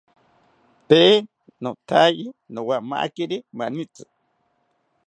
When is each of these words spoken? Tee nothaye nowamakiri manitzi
Tee 0.87 1.13
nothaye 1.61 2.25
nowamakiri 2.53 3.37
manitzi 3.57 4.03